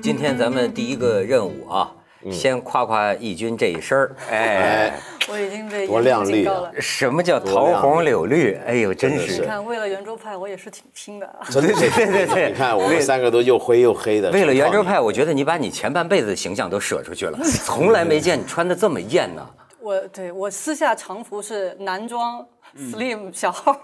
[0.00, 1.92] 今天咱们第一个任务啊，
[2.30, 4.14] 先夸夸义军这一身儿。
[4.30, 4.92] 哎，
[5.28, 6.72] 我已经被多亮丽啊了。
[6.80, 8.54] 什么叫桃红柳绿？
[8.64, 11.40] 哎呦，真是你看，为了圆桌派，我也是挺拼的啊。
[11.50, 14.30] 真的对对对对你看我们三个都又灰又黑的。
[14.30, 19.44] 为了圆桌派，我觉得你把你前半辈子的形象都舍出去了， 从来没见你穿的这么艳呢。
[19.80, 22.46] 我对我私下常服是男装
[22.76, 23.76] slim 小号，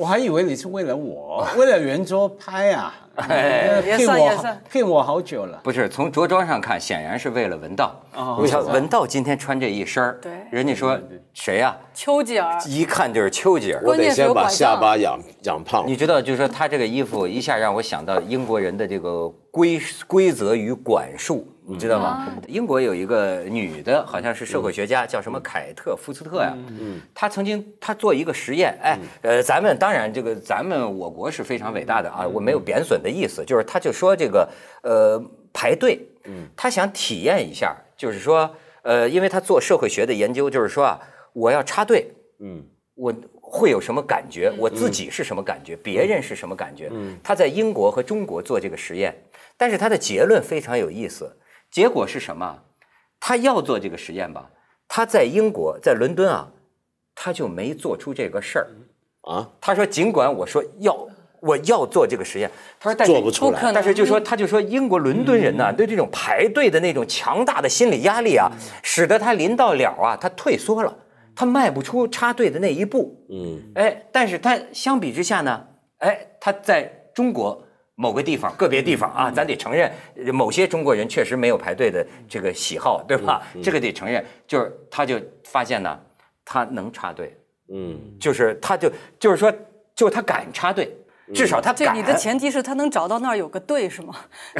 [0.00, 5.60] 我还以为你是为了我， 为了圆桌拍啊，哎骗我骗我好久了。
[5.62, 7.94] 不是从着装上看，显然是为了文道。
[8.14, 10.98] 哦你看文道今天穿这一身儿，对人家说
[11.34, 11.76] 谁呀？
[11.92, 12.58] 丘吉尔。
[12.66, 13.82] 一看就是丘吉尔。
[13.84, 15.84] 我得先把下巴养养胖。
[15.86, 22.26] 你知道，就是说他这个衣服一下让我想到英国人的这个规规则与管束，你知道吗？
[22.48, 26.52] 英国有一个女的，好像是社会学家，叫什么凯特福斯特呀。
[26.68, 34.48] 嗯，她曾经她做一个实验，哎，呃，咱们当然这个咱们我国是非常伟大的啊，我没有贬损的意思，就是她就说这个
[34.82, 38.52] 呃排队，嗯，她想体验一下，就是说
[38.82, 40.98] 呃，因为她做社会学的研究，就是说啊，
[41.32, 42.64] 我要插队，嗯，
[42.96, 44.52] 我会有什么感觉？
[44.58, 45.76] 我自己是什么感觉？
[45.76, 46.88] 别人是什么感觉？
[46.90, 49.14] 嗯他在英国和中国做这个实验，
[49.56, 51.30] 但是他的结论非常有意思。
[51.70, 52.58] 结果是什么？
[53.18, 54.50] 他要做这个实验吧？
[54.88, 56.48] 他在英国，在伦敦啊，
[57.14, 58.66] 他就没做出这个事儿。
[59.22, 61.06] 啊，他说，尽管我说要
[61.40, 68.50] 我要做这个实验，他说但是做不出来但是就说他就说英国伦敦人呢，对这种排队的那种强大的心理压力啊，
[68.82, 70.96] 使得他临到了啊，他退缩了，
[71.36, 73.14] 他迈不出插队的那一步。
[73.28, 75.66] 嗯，哎，但是他相比之下呢，
[75.98, 77.62] 哎，他在中国
[78.00, 83.42] 某个地方、个别地方啊，咱得承认，呃某些中国人确实没有排队的这个喜好，对吧？
[83.62, 86.00] 这个得承认，就是他就发现呢，
[86.42, 87.36] 他能插队，
[87.68, 89.52] 嗯，就是他就就是说，
[89.94, 90.90] 就是他敢插队，
[91.34, 91.76] 至少他敢。
[91.76, 94.14] 这你的前提是他能找到那儿有个队是吗？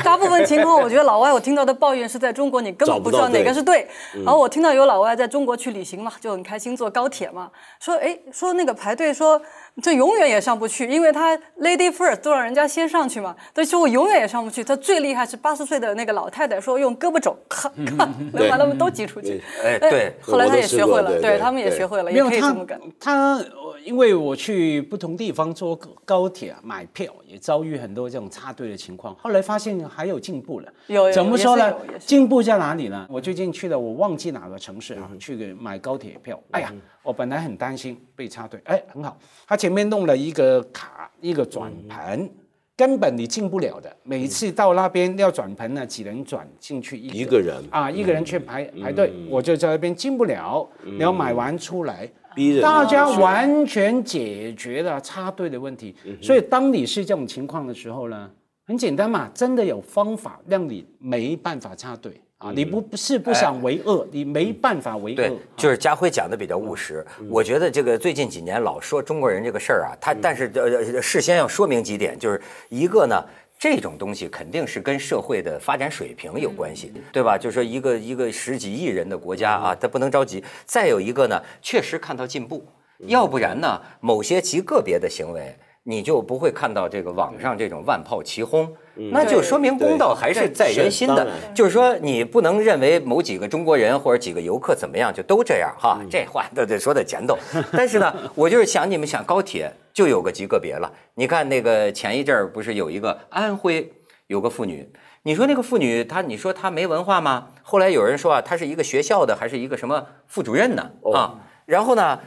[0.05, 3.87] 大部分情况，我觉得老外我听到的抱怨是在中国你根本不知道哪个是对。
[4.25, 9.41] 然后我听到有老外在中国去旅行嘛，就很开心坐高铁嘛，说哎说那个排队说
[9.83, 14.63] 这永远也上不去，因为他 lady first 都让人家先上去嘛，他说我永远也上不去。
[14.63, 19.43] 他最厉害是八十岁的那个老太太说用胳膊肘咔咔能把他们都挤出去。
[19.63, 23.45] 哎，对，后来他也学会了，对对他们也学会了，也可以这么干。，他呃
[23.85, 25.75] 因为我去不同地方坐
[26.05, 29.15] 高铁啊买票，也遭遇很多这种插队的情况。
[29.17, 31.75] 后来发现还有进步了，有有怎么说呢？
[31.99, 33.07] 进步在哪里呢？
[33.09, 36.41] 我最近去了，我忘记哪个城市啊，去个买高铁票。
[36.53, 36.73] 哎呀，
[37.03, 42.29] 我本来很担心被插队，哎，很好，他前面弄了一个卡，一个转盘。
[42.77, 47.63] 根本你进不了的，每次到那边要转盘呢，只能转进去一一个人。
[47.71, 50.67] 啊，一个人去排排队，我就在那边进不了，
[50.99, 55.95] 然后买完出来，逼人大家完全解决了插队的问题。
[56.23, 58.31] 所以当你是这种情况的时候呢，
[58.67, 62.21] 很简单嘛，真的有方法让你没办法插队。
[62.39, 65.17] 啊，你不不是不想为恶，你没办法为恶。
[65.17, 67.05] 对，，就是家辉讲的比较务实。
[67.29, 73.23] 我觉得这个最近几年老说中国人这个事儿啊，他但是呃事先要说明几点，就是一个呢。
[73.61, 77.37] 这种东西肯定是跟社会的发展水平有关系，对吧？
[77.37, 80.43] 就是说一个一个十几亿人的国家啊，他不能着急。
[80.65, 82.67] 再有一个呢，确实看到进步，
[83.01, 85.55] 要不然呢，某些极个别的行为，
[85.85, 88.71] 你就不会看到这个网上这种万炮齐轰。
[89.13, 97.39] 那就说明公道还是在人心的就是说，你不能认为某几个中国人或者几个游客怎么样就都这样哈，这话都得说的前头。
[97.73, 100.93] 但是呢，我就是想你们想高铁就有个极个别了。
[101.15, 103.91] 你看那个前一阵儿不是有一个安徽
[104.27, 104.87] 有个妇女，
[105.23, 107.49] 你说那个妇女她你说她没文化吗？
[107.63, 111.41] 后来有人说啊，她是一个学校的还是一个什么副主任呢啊？
[111.65, 112.21] 然后呢，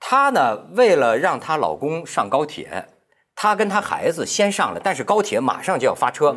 [0.00, 2.86] 她呢为了让她老公上高铁。
[3.36, 6.34] 她跟他孩子先上了，但是高铁马上就要发车，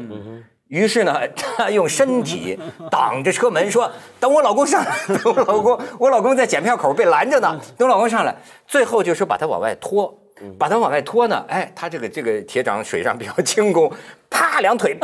[0.67, 2.59] 于是呢， 他用身体
[2.91, 8.35] 挡着车门，说：“等我老公上来，等我老公， 我老公在检票口被拦着呢，等我老公上来。”
[8.67, 10.13] 最后就说把他往外拖，
[10.59, 13.91] 把他往外拖呢，哎，他这个这个铁掌水上比较轻功，
[14.29, 14.95] 啪两腿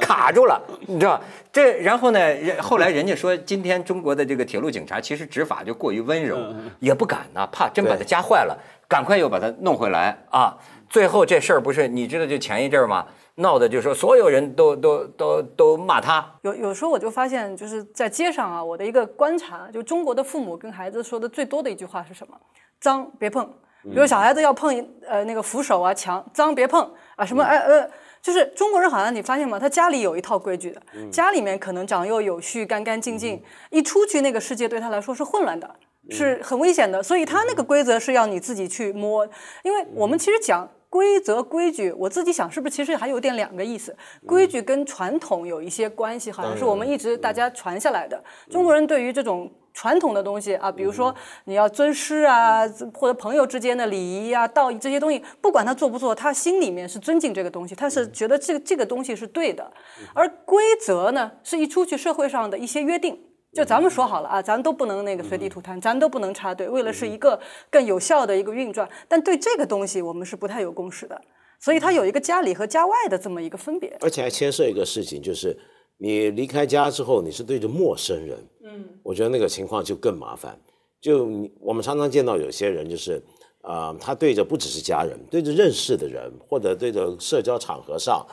[0.00, 1.20] 卡住了，你知道
[1.50, 1.80] 这？
[1.80, 6.36] 然后呢，人后来人家说，今天中国的这个铁路警察其实执法就过于温柔，
[6.78, 10.56] 也不敢呢，怕真把他夹坏了，赶快又把他弄回来啊。
[10.90, 13.06] 最后这事儿不是你知道，就前一阵儿嘛，
[13.36, 22.36] 闹的就说所有人都都都都骂他，有有时候我就发现，就是在街上啊，我的一个观察，就中国的父母跟孩子说的最多的一句话是什么？
[22.80, 23.48] 脏，别碰。
[23.84, 27.88] 比如小孩子要碰呃那个扶手啊墙，脏别碰啊什么哎呃，
[28.20, 29.58] 就是中国人好像你发现吗？
[29.58, 35.74] 他家里有一套规矩的，家里面可能长幼有序、干干净净，一出去那个世界对他来说是混乱的，
[36.10, 39.26] 是很危险的，所以他那个规则是要你自己去摸，
[39.62, 40.68] 因为我们其实讲。
[40.90, 43.96] 规则规矩，我自己想是不是其实还有点两个意思？
[44.26, 48.22] 规矩跟传统有一些关系，好像是我们一直大家传下来的。
[48.50, 51.14] 中国人对于这种传统的东西啊，比如说
[51.44, 59.72] 你要尊师啊，或者朋友之间的礼仪啊、道义这些东西，不管他做不做，他心里面是尊敬这个东西，他是觉得这个这个东西是对的。
[60.12, 63.16] 而规则呢，是一出去社会上的一些约定。
[63.52, 67.38] 就咱们说好了啊，咱都不能那个随地吐痰，咱都不能插队，为了是一个
[67.68, 68.88] 更有效的一个运转。
[69.08, 71.20] 但对这个东西，我们是不太有共识的，
[71.58, 73.96] 所以它有一个家里和家外的这么一个分别。
[74.00, 75.58] 而且还牵涉一个事情，就是
[75.98, 80.56] 你离开家之后，你是对着陌生人，嗯，我觉得那个情况就更麻烦。
[81.00, 83.20] 就你我们常常见到有些人，就是
[83.62, 88.24] 啊，他对着不只是家人，对着认识的人，或者对着社交场合上，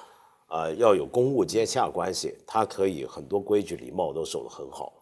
[0.48, 4.94] 啊，要有公务接洽关系，他可以很多规矩礼貌都守得很好。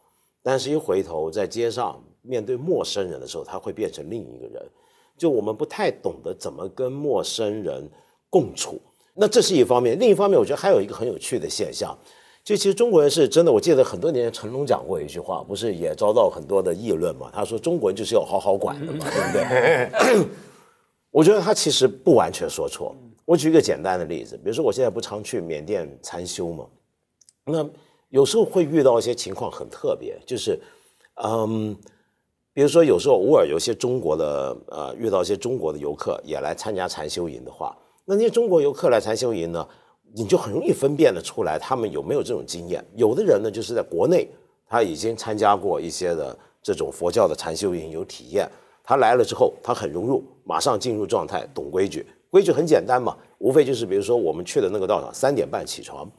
[0.48, 4.64] 但是，一回头在街上面对陌生人的时候，他会变成另一个人。
[5.18, 7.90] 就我们不太懂得怎么跟陌生人
[8.30, 8.80] 共处，
[9.16, 9.98] 那这是一方面。
[9.98, 11.98] 另一方面，我觉得还有一个很有趣的现象，
[12.44, 13.52] 就其实中国人是真的。
[13.52, 17.32] 我记得很多年前成龙讲过一句话，不是也遭到很多的议论嘛？
[17.34, 20.28] 他说中国人就是要好好管的嘛，对不对？
[21.10, 22.96] 我觉得他其实不完全说错。
[23.26, 26.68] 我举一个简单的例子，比如说我现在不常去缅甸禅修嘛，
[27.46, 27.68] 那。
[28.16, 30.58] 有时候会遇到一些情况很特别，就是，
[31.22, 31.76] 嗯，
[32.54, 39.68] 比如说有时候偶尔有些中国的呃遇到一些中国的游客也来参加禅修营的话，那那些中国游客来禅修营呢，
[40.14, 42.82] 你就很容易分辨得出来他们有没有这种经验。
[42.96, 44.30] 有的人呢就是在国内
[44.66, 48.50] 他已经参加过一些的这种佛教的禅修营有体验，
[48.82, 52.06] 他来了之后他很融入，马上进入状态，懂规矩。
[52.30, 56.10] 规矩很简单嘛，无非就是比如说我们去的那个道场三点半起床。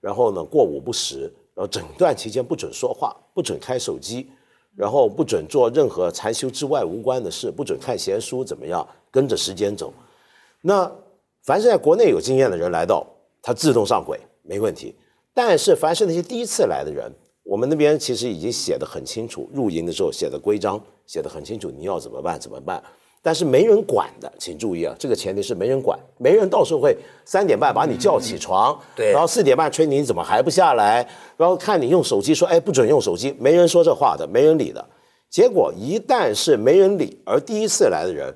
[0.00, 4.30] 然后呢，过午不食，然后整段期间不准说话，不准开手机，
[4.74, 8.86] 然后不准做任何禅修之外无关的事，不准看闲书，怎么样？
[9.10, 9.92] 跟着时间走。
[10.60, 10.90] 那
[11.42, 13.06] 凡是在国内有经验的人来到，
[13.40, 14.94] 他自动上轨，没问题。
[15.32, 17.10] 但是凡是那些第一次来的人，
[17.42, 22.38] 我们那边其实已经写的很清楚，入营的时候写的规章写的很清楚，你要怎么办？
[22.38, 22.82] 怎么办？
[23.26, 31.04] 但是没人管的，请注意啊，这个前提是没人管，没人到时候会三点半把你叫起床，对，然后四点半催你怎么还不下来，
[31.36, 34.88] 然后看你用手机说，哎，不准用手机，没人说这话的，没人理的。
[35.28, 38.32] 结果一旦是没人理，而第一次来的人，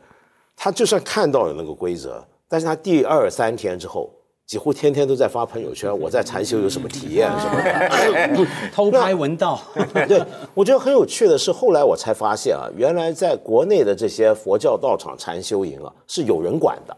[0.56, 4.10] 他就算看到了那个规则，但是他第二三天之后。
[4.50, 9.62] 几乎天天都在发朋友圈，我在禅修有什么体验什么的， 偷拍文道。
[10.08, 10.20] 对，
[10.54, 16.96] 我觉得很有趣的是，后来我才发现啊，原来在国内的这些佛教道场禅修营啊，是有人管的，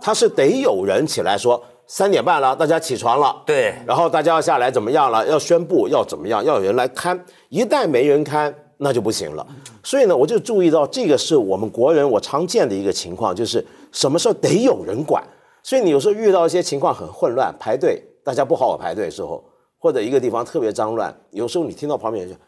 [0.00, 5.26] 他是得有人起来说三点半了，大家起床了，对，然后大家要下来怎么样了？
[5.26, 6.42] 要宣布要怎么样？
[6.42, 9.46] 要有人来看，一旦没人看，那就不行了。
[9.84, 13.62] 所以呢，我就注意到这个是我们国人我常见的一个情况，就是
[13.92, 15.22] 什么时候得有人管。
[15.62, 19.44] 所以你有时候遇到一些情况很混乱，排队大家不好好排队的时候，
[19.78, 22.40] 或者一个地方特别脏乱，有时候你听到旁边人说：“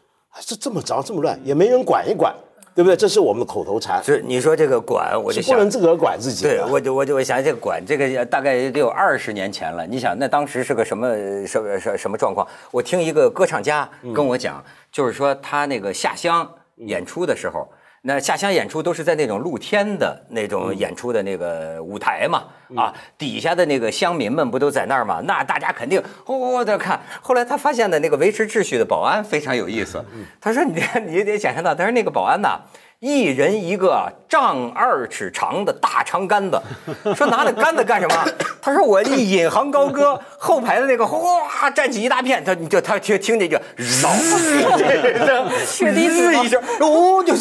[0.45, 2.35] 这这么脏这么乱，也没人管一管，
[2.75, 4.03] 对不对？”这是我们的口头禅。
[4.03, 6.43] 是你说这个管，我就不能自个儿管自己。
[6.43, 9.87] 对，我就我就我想这个管，这个大概得有二十年前了。
[9.87, 12.45] 你想那当时是个什么什么什什么状况？
[12.71, 17.65] 我听一个歌唱家跟我讲，就是说他那个下乡演出的时候。
[18.07, 22.43] 那下乡演出都是在那种露天的那种演出的那个舞台嘛，
[22.75, 25.21] 啊，底下的那个乡民们不都在那儿吗？
[25.25, 27.01] 那大家肯定哦在看。
[27.19, 30.05] 后来他发现的那个维持秩序的保安非常有意思，
[30.39, 32.59] 他说你 你得想象到，他说那个保安呐。
[32.99, 36.59] 一人一个丈二尺长的大长杆子，
[37.15, 38.25] 说拿那杆子干什么？
[38.61, 47.35] 他说我一引吭高歌， 后排的那个哗站起一大片，他你就他听听见就嗖，血滴子一声，呜就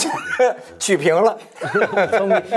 [0.79, 1.39] 取平了。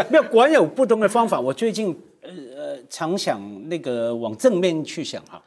[0.09, 1.39] 没有管有不同的方法。
[1.39, 3.39] 我最近呃呃常想
[3.69, 5.41] 那个往正面去想哈。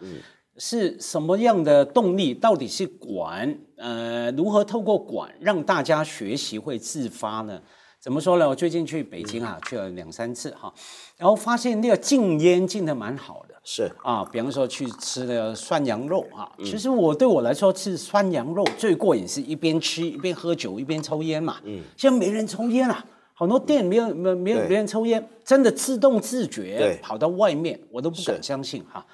[0.57, 2.35] 是什么样的动力？
[2.35, 3.59] 到底是管？
[3.77, 7.61] 呃，如何透过管让大家学习会自发呢？
[7.99, 8.49] 怎么说呢？
[8.49, 10.73] 我最近去北京啊，去了两三次哈，
[11.19, 13.55] 然后发现那个禁烟禁的蛮好的。
[13.63, 21.59] 是啊，比方说去吃那个涮羊肉啊，其实我对我来说吃涮羊肉最过瘾，是一边吃一边喝酒一边抽烟嘛。
[21.65, 23.05] 嗯，现在没人抽烟了，
[23.35, 29.05] 很多店没有没没有没人抽烟，真的自动自觉跑到外面，我都不敢相信哈。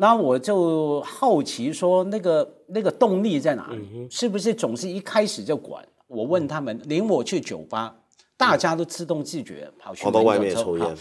[0.00, 4.08] 那我就好奇说，那个那个动力在哪里？
[4.08, 5.84] 是不是总是一开始就管？
[6.06, 7.94] 我问他们，领我去酒吧，
[8.36, 10.96] 大家都自动自觉跑去跑到外面抽烟，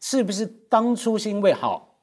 [0.00, 1.98] 是不是当初是因为好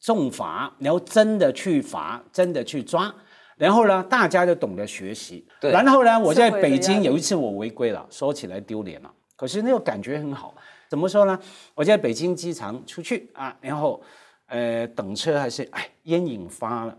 [0.00, 3.14] 重罚，然后真的去罚，真的去抓，
[3.56, 5.46] 然后呢，大家就懂得学习。
[5.60, 10.52] 然后呢，我在北京有一次我违规了，说起来丢脸了，可是那个感觉很好。
[10.90, 11.38] 怎么说呢？
[11.74, 14.00] 我在北京机场出去啊，然后
[14.46, 16.98] 呃等车还是哎烟瘾发了，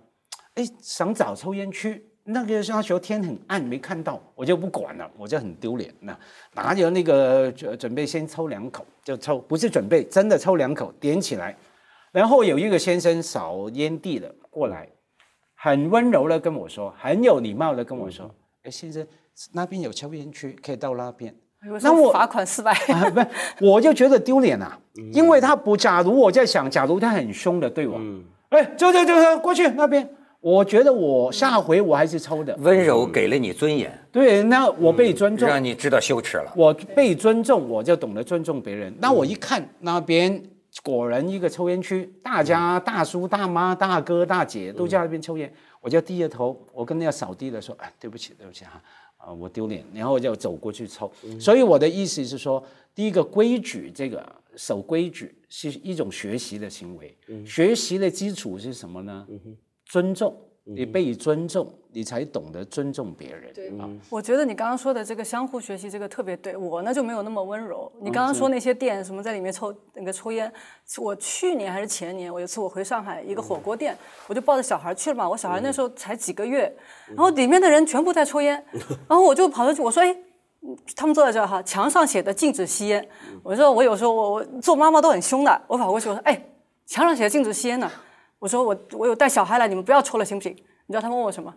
[0.55, 2.11] 哎想找抽烟区。
[2.27, 5.93] 那个那时候天很暗，没看到，我就不管了，我就很丢脸。
[5.99, 6.17] 那
[6.55, 11.55] 拿着那个准准备先抽两口，就抽，不是准备，真的抽两口，点起来。
[12.11, 14.89] 然后有一个先生扫烟蒂的过来，
[15.53, 18.33] 很温柔的跟我说，很有礼貌的跟我说
[18.65, 19.05] ：“哎，先生，
[19.53, 21.35] 那边有抽烟区，可以到那边。”
[21.81, 22.73] 那我罚款四百，
[23.59, 24.77] 不，我就觉得丢脸啊，
[25.13, 25.75] 因为他不。
[25.75, 27.99] 假如我在想，假如他很凶的对我，
[28.49, 30.07] 哎，走走走走，过去那边。
[30.41, 36.53] 我觉得我下回我还是抽的，温柔给了你尊严，对，那我被尊重，让你知道羞耻了。
[36.55, 38.95] 我被尊重，我就懂得尊重别人。
[38.99, 40.39] 那我一看那边
[40.83, 48.81] 果然一个抽烟区，大家大叔大妈大哥大姐都在那边抽烟，我就低着头，我跟那个扫地的说：“哎，对不起，对不起哈，啊，
[49.33, 51.11] 我丢脸。”然后我就走过去抽。
[51.39, 52.63] 所以我的意思是说，
[52.93, 54.23] 第一个规矩，这个
[54.55, 57.17] 守规矩是一种学习的行为。
[57.45, 59.25] 学习的基础是什么呢？
[59.85, 60.35] 尊重，
[60.67, 63.53] 你被尊重，你才懂得尊重别人。
[63.53, 67.91] 对啊，我觉得你刚刚说的这个相互学习，这个特别对我呢就没有那么温柔。
[68.01, 70.51] 你刚刚说那些店什么在里面抽那个抽烟，
[70.97, 73.95] 我去年还是前年，我有次我回上海一个火锅店，
[74.27, 75.29] 我就抱着小孩去了嘛。
[75.29, 76.75] 我小孩那时候才几个月，
[77.09, 78.53] 然后里面的人全部在抽烟，
[79.07, 80.17] 然后我就跑过去我说哎，
[80.95, 83.07] 他们坐在这儿哈，墙上写的禁止吸烟。
[83.43, 86.43] 我说我有时候我我做妈妈都很凶的，我跑过去我说哎，
[86.87, 87.91] 墙上写的禁止吸烟呢。
[88.45, 90.51] 我说我我有带小孩来，你们不要抽了，行不行？
[90.85, 91.51] 你知道他问我什么？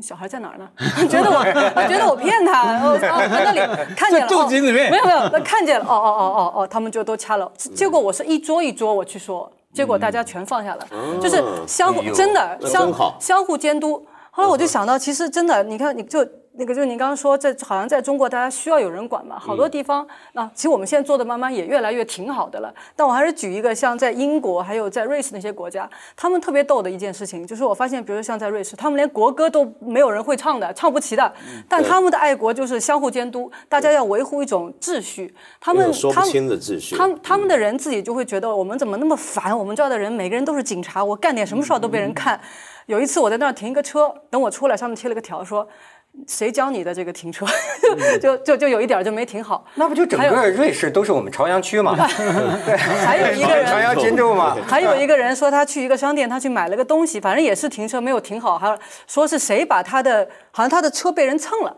[0.00, 0.68] 小孩在哪儿呢？
[1.08, 1.42] 觉得我
[1.88, 3.08] 觉得我骗他，哦，在
[3.42, 3.58] 那里
[3.98, 7.50] 看见了，肚子里面没有没有，他看见了，哦哦哦哦哦，他们就都掐了。
[7.74, 10.86] 结果我是一桌一桌我去说，结果大家全放下了，
[11.20, 14.06] 就是相互真的相相互监督。
[14.30, 16.26] 后来我就想到，其实真的，你看你就。
[16.60, 19.38] 那个就是您刚刚说，在好像在中国，大家需要有人管嘛。
[19.38, 22.74] 好多地方，那其实我们现在做的慢慢也越来越挺好的了。
[22.96, 31.32] 但我还是举一个，像在英国还有在瑞士那些国家，他们特别逗的一件事情，就是我发现，比如说像在瑞士，他们连国歌都没有人会唱的，唱不齐的。
[31.68, 35.32] 但他们的爱国就是相互监督，大家要维护一种秩序。
[35.60, 36.96] 他们说不清的秩序。
[36.96, 39.56] 他们他们的人自己就会觉得，我们怎么那么烦？
[39.56, 42.40] 我们这儿的人每个人都是警察，我干点什么事儿都被人看。
[42.88, 45.68] 有一次我在那儿停一个车，等我出来，上面贴了个条说。
[46.26, 47.46] 谁教你的这个停车？
[48.20, 49.64] 就就就有一点就没停好。
[49.74, 51.94] 那不就整个瑞士都是我们朝阳区嘛？
[52.66, 54.56] 对，还有一个人朝阳金州嘛？
[54.66, 58.76] 还有一个人说他去一个商店，他去买了个东西，反正也是停车没有停好，还
[59.06, 61.76] 说是谁把他的，好像他的车被人蹭了。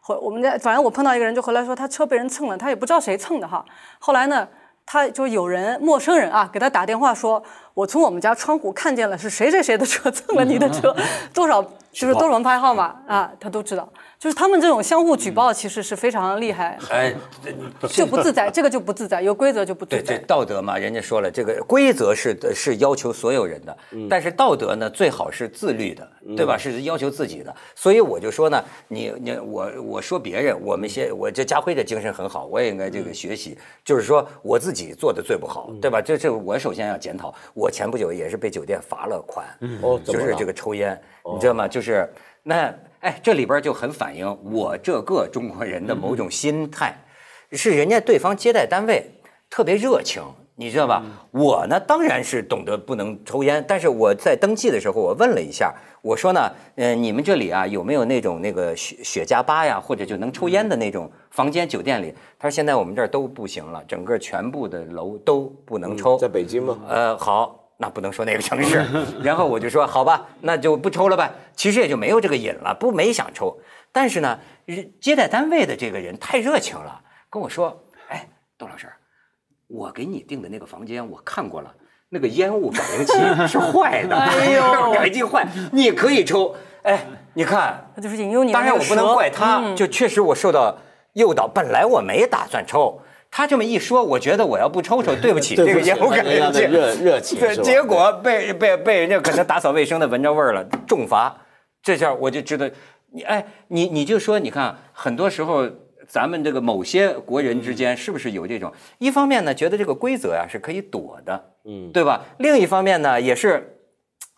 [0.00, 3.64] 后我们家反正我碰到一个人就回来说他车被人蹭了，他也不知道谁蹭的哈。
[4.00, 4.46] 后来呢？
[4.90, 7.42] 他就有人陌生人啊给他打电话说，
[7.78, 10.92] 我从我们家窗户看见了是谁谁谁的车蹭了你的车，
[11.32, 13.88] 多少就是多少轮牌号码啊，他都知道。
[14.18, 16.76] 就是他们这种相互举报，其实是非常厉害。
[16.90, 17.14] 哎，
[17.88, 20.02] 就不自在，这个就不自在，有规则就不自在。
[20.02, 23.78] 对，这道德嘛，人家说了，这个规则是是要求所有人的，
[24.10, 26.58] 但是道德呢，最好是自律的，对吧？
[26.58, 27.54] 是要求自己的。
[27.76, 33.56] 所以我就说呢，你你我我说别人，我们先，我这家辉的精神很好，我也应该这个学习。
[33.84, 36.02] 就是说我自己做的最不好，对吧？
[36.02, 37.32] 这这我首先要检讨。
[37.54, 39.46] 我前不久也是被酒店罚了款，
[39.82, 41.00] 哦，就是这个抽烟，
[41.34, 41.66] 你知道吗？
[41.68, 42.08] 就是
[42.42, 42.74] 那。
[43.00, 46.92] 哎，这里边就很反映我这个中国人的某种心态，
[47.52, 49.08] 是人家对方接待单位
[49.48, 50.20] 特别热情，
[50.58, 51.02] 你知道吧？
[51.30, 55.72] 我呢当然是懂得不能抽烟，但是我在登记的时候我问了一下，
[56.02, 61.68] 我说呢，嗯，你们这里啊有没有那种那个雪雪茄吧呀，或者就能抽烟的那种房间？
[61.68, 66.18] 酒店里，他说现在我们这儿都不行了，整个全部的楼都不能抽。
[66.18, 66.76] 在北京吗？
[66.88, 67.64] 呃，好。
[67.80, 68.84] 那不能说哪个城市，
[69.22, 71.30] 然后我就说好吧，那就不抽了呗。
[71.54, 73.56] 其实也就没有这个瘾了，不没想抽。
[73.92, 74.36] 但是呢，
[75.00, 77.00] 接待单位的这个人太热情了，
[77.30, 78.88] 跟我说：“哎，窦老师，
[79.68, 81.72] 我给你订的那个房间我看过了，
[82.08, 83.12] 那个烟雾感应器
[83.46, 86.54] 是坏的，哎呦，感应器坏，你可以抽。
[86.82, 88.52] 哎，你看，那就是引诱你。
[88.52, 90.78] 当然我不能怪他，就确实我受到
[91.12, 101.36] 诱导，本来我没打算抽。”他这么一说，我觉得我要不抽抽，对不起 这个烟雾感应器，热 热情，对，结果被被被人家可能打扫卫生的闻着味儿了，重罚。
[101.82, 102.66] 这下我就知道，
[103.12, 105.68] 你哎，你你就说，你看，很多时候
[106.08, 108.72] 咱们这个某些国人之间，是不是有这种？
[108.98, 112.24] 一方面呢，觉得这个规则呀是可以躲的，嗯，对吧？
[112.38, 113.78] 另一方面呢，也是，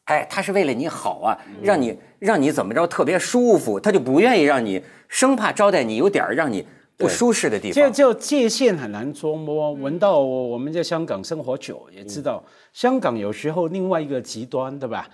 [0.04, 6.66] 哎，他是为了你好啊，让你让你怎么着特别舒服，他就不愿意让你，生怕招待你有点让你。
[7.00, 9.72] 不舒适的地方，就就界限很难捉摸。
[9.72, 15.08] 闻到我们在香港生活久，也知道香港有时候另外一个极端，对吧？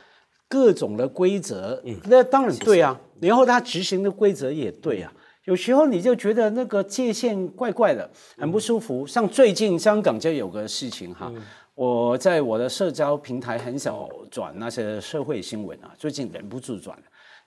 [0.49, 3.01] 各种的规则，那当然对啊。
[3.21, 5.13] 然后他执行的规则也对啊。
[5.47, 9.07] 有时候你就觉得那个界限怪怪的，很不舒服。
[9.07, 11.33] 像最近香港就有个事情哈，
[11.77, 16.99] 我在我的社交平台很少转那些社会新闻啊，最近忍不住转。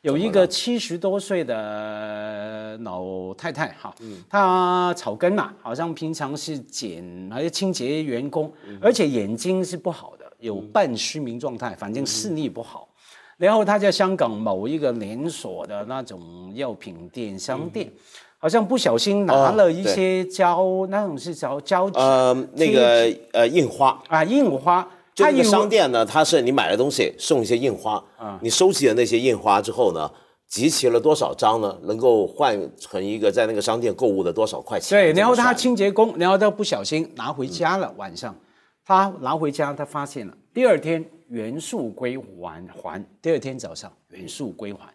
[0.02, 3.94] 有一个七十多岁的老太太哈，
[4.30, 8.50] 她草根嘛，好像平常是捡还是清洁员工，
[8.82, 12.88] 而且眼睛是不好的，有半失明状态，反正视力不好。
[13.40, 16.20] 然后他在香港某一个连锁的那种
[16.54, 17.90] 药品店商店，
[18.38, 24.88] 好像不小心拿了一些胶，那种是胶胶纸，呃，那个呃印花啊印花。
[25.16, 30.10] 就那个商店呢，它是你买了东西送一些印花，啊，你收集了那些印花之后呢，
[30.48, 31.78] 集齐了多少张呢？
[31.84, 34.98] 能够换成一个在那个商店购物的多少块钱？
[34.98, 38.34] 对，然后他清洁工，然后他不小心拿回家了，晚上
[38.86, 44.94] 他拿回家，他发现了，第二天原数归还，还第二天早上原数归还，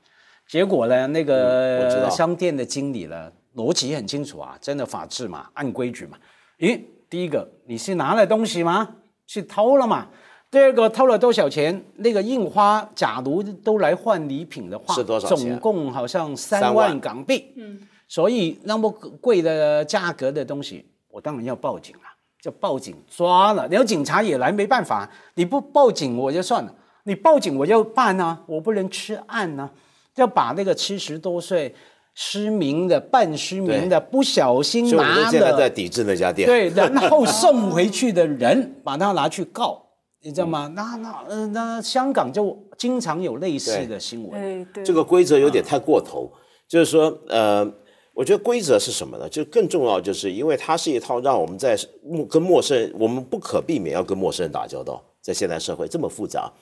[0.48, 6.18] 结果呢，那个商店的经理呢，逻辑很清楚啊，真的法治嘛，按规矩嘛。
[6.58, 8.96] 咦，第一个你是拿了东西吗？
[9.26, 10.08] 是偷了嘛？
[10.50, 11.84] 第二个偷了多少钱？
[11.96, 17.52] 那个印花，假如都来换礼品的话，是多少总共好像三万港币。
[17.56, 22.02] 嗯，所以那么贵的价格的东西，我当然要报警了，
[22.44, 23.66] 就报警抓了。
[23.68, 26.74] 然后警察也来，没办法，你不报警我就算了，
[27.04, 29.70] 你报警我就办啊，我不能吃案呢，
[30.16, 31.74] 要把那个七十多岁。
[32.16, 36.46] 失明的、半失明的、不小心拿的，现在在抵制那家店。
[36.46, 39.84] 对，然后送回去的人 把他拿去告，
[40.22, 40.70] 你知道吗？
[40.76, 44.64] 那那呃，那香港就经常有类似的新闻。
[44.66, 46.30] 对，这个规则有点太过头。
[46.68, 47.68] 就是说，呃，
[48.14, 49.28] 我觉得规则是什么呢？
[49.28, 56.52] 就更重要，就是因为它是一套让我们在陌跟陌生人，我们不可避免要跟陌生人打交道，在现代社会这么复杂。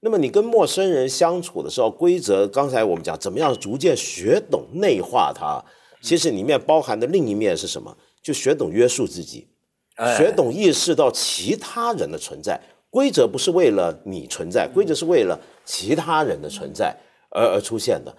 [0.00, 5.62] 那么你跟陌生人相处的时候，规则刚才我们讲怎么样逐渐学懂内化它，
[6.00, 7.94] 其实里面包含的另一面是什么？
[8.22, 9.46] 就学懂约束自己，
[10.16, 12.58] 学懂意识到其他人的存在。
[12.88, 16.96] 规则不是为了你存在，规则是为了其他人的存在
[17.30, 18.16] 而而出现的。